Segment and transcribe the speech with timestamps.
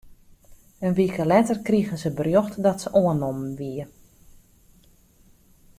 [0.85, 3.85] In wike letter krige se berjocht dat se oannommen wie.